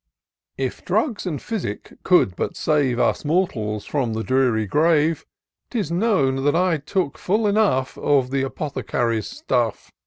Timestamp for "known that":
5.91-6.55